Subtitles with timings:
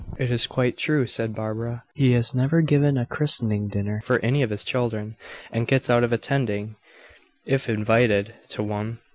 [0.17, 1.83] "It is quite true," said Barbara.
[1.93, 5.15] "He has never given a christening dinner for any of his children,
[5.51, 6.75] and gets out of attending
[7.45, 8.97] if invited to one.